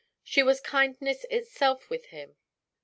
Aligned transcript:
She 0.23 0.41
was 0.41 0.59
kindness 0.61 1.25
itself 1.29 1.91
with 1.91 2.07
him. 2.07 2.35